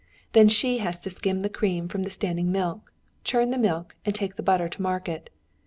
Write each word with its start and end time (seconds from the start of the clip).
Then 0.31 0.49
she 0.49 0.79
has 0.79 0.99
to 1.01 1.11
skim 1.11 1.41
the 1.41 1.47
cream 1.49 1.87
from 1.87 2.01
the 2.01 2.09
standing 2.09 2.51
milk, 2.51 2.91
churn 3.23 3.51
the 3.51 3.57
milk, 3.59 3.95
and 4.03 4.15
take 4.15 4.35
the 4.35 4.41
butter 4.41 4.67
to 4.67 4.81
market. 4.81 5.29